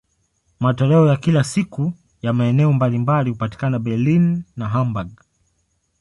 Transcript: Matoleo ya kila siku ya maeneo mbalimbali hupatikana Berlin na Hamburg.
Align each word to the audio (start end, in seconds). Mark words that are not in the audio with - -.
Matoleo 0.59 1.07
ya 1.07 1.17
kila 1.17 1.43
siku 1.43 1.93
ya 2.21 2.33
maeneo 2.33 2.73
mbalimbali 2.73 3.29
hupatikana 3.29 3.79
Berlin 3.79 4.43
na 4.55 4.69
Hamburg. 4.69 5.21